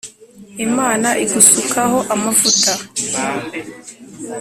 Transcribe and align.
Imana 0.65 1.09
igusukaho 1.23 1.97
amavuta 2.13 2.71